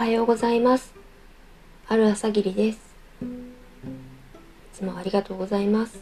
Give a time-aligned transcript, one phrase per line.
[0.00, 0.94] おはようございます。
[1.86, 2.78] ある朝霧です。
[3.20, 3.26] い
[4.72, 6.00] つもありがとうございます。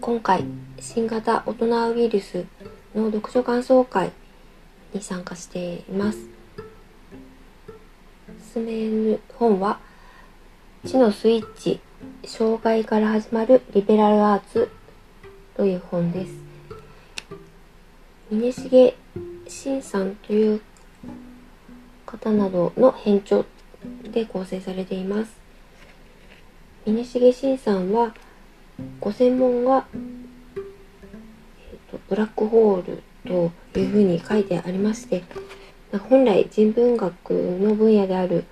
[0.00, 0.44] 今回、
[0.78, 2.46] 新型大人ウイルス
[2.94, 4.12] の読書感想会
[4.94, 6.18] に参加しています。
[8.54, 9.80] 進める本は、
[10.86, 11.80] 知のスイッチ、
[12.24, 14.70] 障害から始まるリベラルアーツ
[15.56, 16.32] という本です。
[18.30, 18.94] 峰重
[19.48, 20.60] 慎さんという
[22.10, 23.44] 方などの編著
[24.10, 25.36] で構成されています。
[26.86, 28.14] 峰重慎さんは
[28.98, 35.22] ご専門が、えーと、ブラックホールというふうに書いてありまして
[36.08, 38.44] 本来人文学の分野である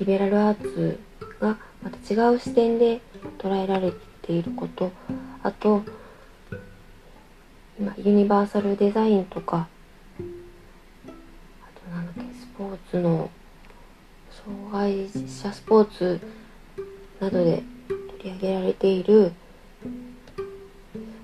[0.00, 0.98] リベラルアーツ
[1.40, 3.00] がまた違う視点で
[3.38, 4.90] 捉えられていること
[5.42, 5.84] あと
[7.78, 9.68] 今ユニバーサルデザインとか
[12.90, 13.30] ツの
[14.72, 16.20] 障害者スポーツ
[17.20, 19.32] などで取り上げられている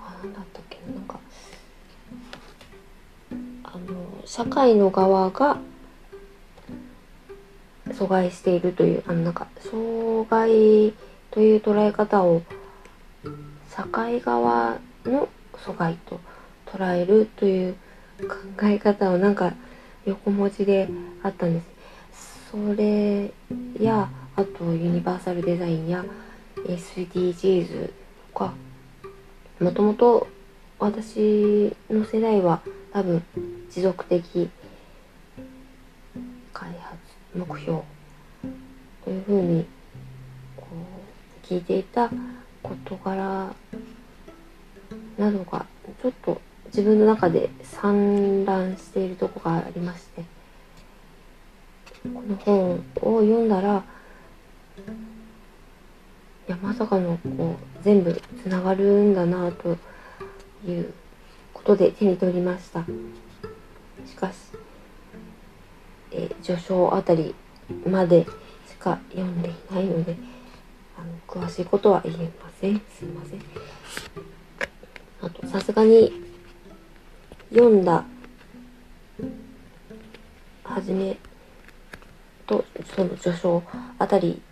[0.00, 1.18] あなんだったっけなんか
[3.64, 5.58] あの社会の側が
[7.88, 10.92] 阻害しているというあのなんか障害
[11.30, 12.42] という捉え方を
[13.74, 16.20] 社会側の阻害と
[16.66, 17.74] 捉えるという
[18.20, 19.54] 考え方をなんか
[20.06, 20.88] 横文字で
[21.22, 22.50] あったんです。
[22.50, 23.32] それ
[23.80, 26.04] やあとユニバーサルデザインや
[26.64, 27.88] SDGs
[28.32, 28.54] とか
[29.60, 30.28] もともと
[30.78, 32.60] 私の世代は
[32.92, 33.22] 多分
[33.70, 34.48] 持続的
[36.52, 36.98] 開発
[37.34, 37.82] 目標
[39.04, 39.66] というふうに
[40.56, 40.66] こ
[41.42, 42.10] う聞いていた
[42.62, 43.54] 事柄
[45.18, 45.66] などが
[46.02, 50.24] ちょっと自分の中で散乱しているとこがありまして
[52.02, 53.84] この本を読んだら
[56.48, 59.76] いやまさかのこう全部つながるんだなと
[60.64, 60.92] いう
[61.52, 62.84] ことで手に取りました。
[64.06, 64.36] しかし、
[66.12, 67.34] え序章あたり
[67.84, 68.24] まで
[68.68, 70.16] しか読んでいないので
[70.96, 72.80] あの詳しいことは言えません。
[72.96, 73.40] すいません。
[75.20, 76.12] あとさすがに
[77.50, 78.04] 読んだ
[80.64, 81.16] はじめ
[82.46, 82.64] と
[82.94, 83.62] その序章
[83.98, 84.42] あたり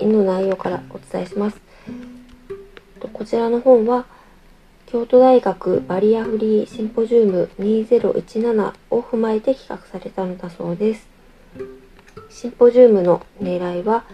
[0.00, 1.60] の内容からお伝えします。
[3.12, 4.06] こちらの本は
[4.86, 11.08] 京都大学バリアフリーシンポジウム2017を踏まえて企画されたのだそうです。
[12.30, 14.04] シンポジウムの狙いは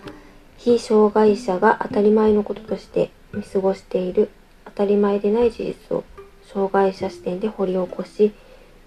[0.57, 4.31] 非障害者が当たり前のこととして見過ごしている
[4.65, 6.05] 当たり前でない事実を
[6.53, 8.33] 障害者視点で掘り起こし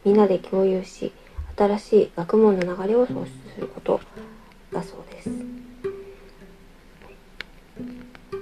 [0.03, 1.13] みんなで共有し
[1.55, 3.25] 新しい学問の流れを創出
[3.55, 4.01] すること
[4.71, 5.29] だそうです。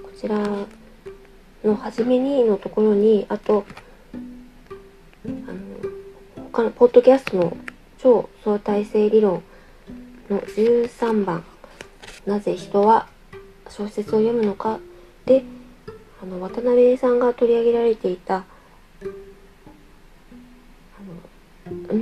[0.02, 0.38] こちら
[1.64, 3.66] の初めにのところにあと
[4.14, 7.58] あの他のポッドキャストの
[8.00, 9.44] 超相対性理論
[10.30, 11.44] の13番
[12.26, 13.08] なぜ人は
[13.70, 14.80] 小説を読むのか
[15.26, 15.44] で
[16.22, 18.46] あの渡辺さんが取り上げられていた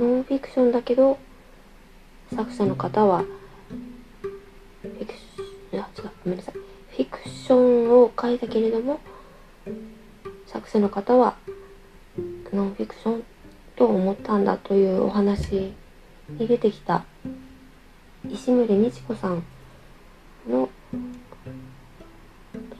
[0.00, 1.18] ノンフィクションだけど
[2.34, 6.54] 作者の方はフィクションあ違うごめんなさい。
[6.54, 8.98] フィクションを書いたけれども
[10.46, 11.36] 作者の方は
[12.50, 13.24] ノンフィクション
[13.76, 15.74] と思ったんだというお話に
[16.38, 17.04] 出てきた
[18.26, 19.44] 石村美智子さん
[20.48, 20.70] の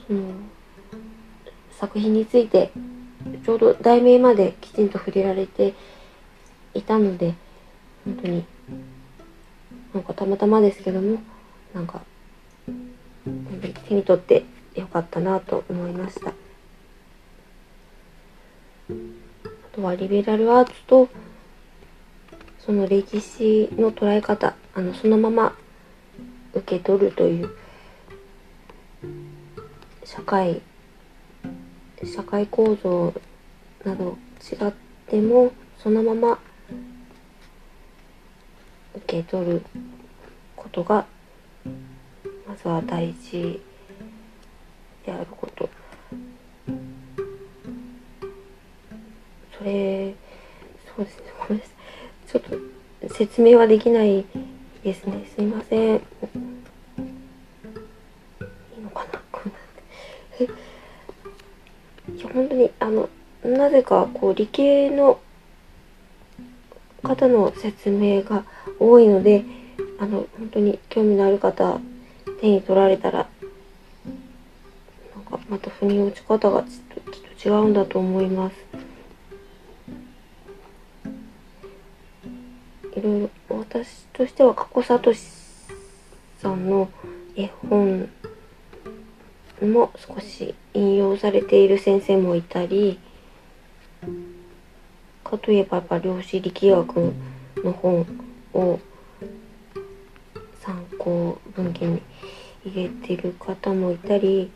[0.07, 0.23] その
[1.73, 2.73] 作品について
[3.45, 5.75] ちょうど題名まできちんと触れられて
[6.75, 7.35] いたので
[8.05, 8.45] 本当に
[9.93, 11.19] なんかたまたまですけども
[11.75, 12.03] なんか
[13.89, 14.45] 手に取って
[14.75, 16.31] よかったなと思いました。
[16.31, 16.33] あ
[19.73, 21.09] とはリベラルアーツと
[22.59, 25.55] その歴史の捉え方あのそのまま
[26.55, 27.51] 受け取るという
[30.05, 30.61] 社会
[32.05, 33.13] 社会構造
[33.85, 34.73] など違っ
[35.07, 36.39] てもそのまま
[38.97, 39.63] 受け取る
[40.57, 41.07] ことが
[42.47, 43.61] まずは大事
[45.07, 45.69] であること。
[49.59, 50.15] それ
[50.97, 51.25] そうですね。
[51.39, 52.31] ごめんなさい。
[52.31, 54.25] ちょっと説明はできない
[54.83, 55.27] ですね。
[55.35, 55.97] すいません。
[55.97, 56.01] い
[58.79, 59.21] いのかな？
[59.31, 59.63] こんなん
[60.39, 60.45] で
[62.17, 63.09] いや本当にあの
[63.45, 65.21] なぜかこう理系の
[67.03, 68.45] 方の説明が
[68.81, 69.45] 多いので
[69.99, 71.79] あの本当に興味のある方
[72.41, 73.29] 手に取られたら
[75.15, 78.57] なんかまた腑に落ち方がきっときっと違うんだと思います。
[82.97, 85.15] いろいろ私としては加古聡
[86.39, 86.89] さんの
[87.37, 88.09] 絵本
[89.63, 92.99] も少し引用されている先生もいたり
[95.23, 97.13] かといえばやっぱ量子力学
[97.63, 98.07] の本
[98.55, 98.79] を
[100.61, 102.03] 参考文献に
[102.65, 104.51] 入れてる方もいたり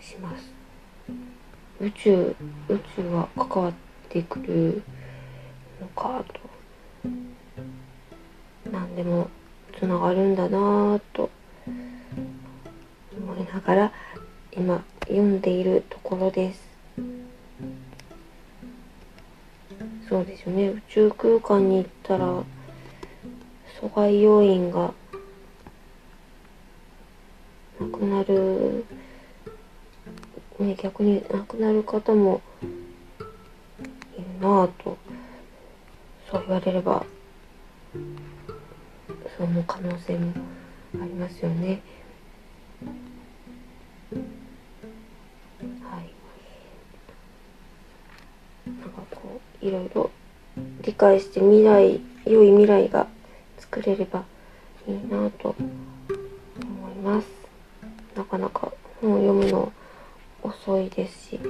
[0.00, 0.52] します。
[1.80, 2.36] 宇宙
[2.68, 3.72] 宇宙は関わっ
[4.08, 4.82] てくる
[5.80, 6.40] のかと。
[8.70, 9.28] 何でも
[9.78, 11.30] つながるんだなぁと
[13.16, 13.92] 思いながら
[14.52, 16.73] 今読んでいるところです。
[20.14, 22.44] そうですよね宇宙空間に行ったら阻
[23.96, 24.94] 害要因が
[27.80, 28.84] なくなる
[30.60, 32.40] ね逆になくなる方も
[34.16, 34.96] いるなぁと
[36.30, 37.04] そう言われれば
[39.36, 40.32] その可能性も
[41.02, 41.82] ありますよね。
[45.82, 46.08] はい
[48.70, 50.10] なんかこういろいろ
[50.82, 53.06] 理解して未来良い未来が
[53.58, 54.24] 作れれば
[54.86, 57.26] いいなと思います。
[58.14, 58.70] なかなか
[59.00, 59.72] 本を読むの
[60.42, 61.40] 遅いですし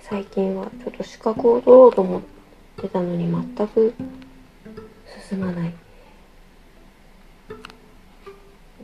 [0.00, 2.22] 最近はちょっと資格を取ろうと思っ
[2.80, 3.92] てたのに全く
[5.28, 5.74] 進まない。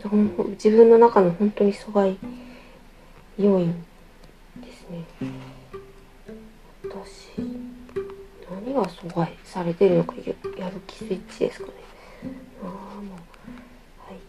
[0.03, 2.19] 自分の中の本当に阻害
[3.39, 3.73] 要因
[4.57, 5.05] ですね。
[6.83, 7.70] 私
[8.71, 10.15] 何が阻害されてるのか
[10.57, 11.73] やる気スイッチですかね
[12.63, 13.19] ああもう
[13.99, 14.21] はい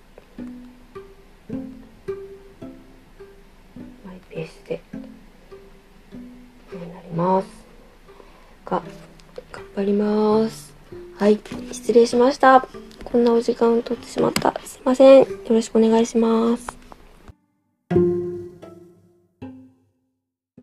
[4.05, 4.81] マイペースで
[6.73, 7.47] になります
[8.65, 8.81] が
[9.51, 10.73] 頑張ります
[11.19, 11.39] はい
[11.71, 12.67] 失礼しました
[13.03, 14.53] こんなお時間を取ってしまった。
[14.63, 15.23] すいません。
[15.23, 16.80] よろしくお願いします。